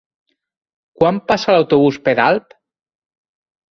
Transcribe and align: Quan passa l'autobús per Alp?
Quan 1.03 1.21
passa 1.33 1.59
l'autobús 1.59 2.03
per 2.09 2.19
Alp? 2.29 2.61